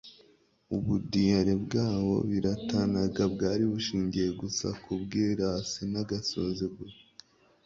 Ubundiyare 0.75 1.53
bwabo 1.65 2.15
biratanaga 2.29 3.23
bwari 3.33 3.63
bushingiye 3.71 4.29
gusa 4.41 4.67
ku 4.81 4.89
bwirasi 5.01 5.81
n'agasuzuguro. 5.91 6.95